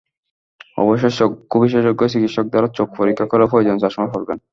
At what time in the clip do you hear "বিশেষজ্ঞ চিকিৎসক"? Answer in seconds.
1.63-2.45